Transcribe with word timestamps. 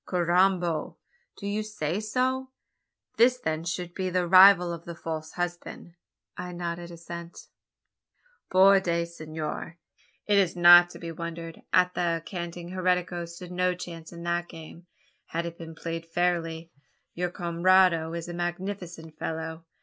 "Carrambo! 0.07 0.95
Do 1.37 1.45
you 1.45 1.61
say 1.61 1.99
so? 1.99 2.49
This 3.17 3.37
then 3.37 3.63
should 3.63 3.93
be 3.93 4.09
the 4.09 4.27
rival 4.27 4.73
of 4.73 4.83
the 4.85 4.95
false 4.95 5.33
husband?" 5.33 5.93
I 6.35 6.53
nodded 6.53 6.89
assent. 6.89 7.49
"Por 8.49 8.79
Dios, 8.79 9.17
Senor; 9.17 9.77
it 10.25 10.39
is 10.39 10.55
not 10.55 10.89
to 10.89 10.97
be 10.97 11.11
wondered 11.11 11.61
at 11.71 11.93
that 11.93 12.15
the 12.15 12.25
canting 12.25 12.69
heretico 12.71 13.25
stood 13.29 13.51
no 13.51 13.75
chance 13.75 14.11
in 14.11 14.23
that 14.23 14.49
game 14.49 14.87
had 15.27 15.45
it 15.45 15.59
been 15.59 15.75
played 15.75 16.07
fairly. 16.07 16.71
Your 17.13 17.29
camarado 17.29 18.15
is 18.15 18.27
a 18.27 18.33
magnificent 18.33 19.19
fellow. 19.19 19.65